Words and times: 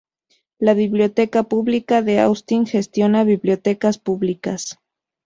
La 0.57 0.73
Biblioteca 0.73 1.43
Pública 1.43 2.01
de 2.01 2.19
Austin 2.19 2.65
gestiona 2.65 3.23
bibliotecas 3.23 3.99
públicas. 3.99 4.79